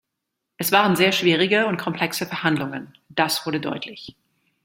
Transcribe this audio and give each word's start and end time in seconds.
Es 0.57 0.71
waren 0.71 0.95
sehr 0.95 1.11
schwierige 1.11 1.67
und 1.67 1.77
komplexe 1.77 2.25
Verhandlungen, 2.25 2.91
das 3.09 3.45
wurde 3.45 3.59
deutlich. 3.59 4.15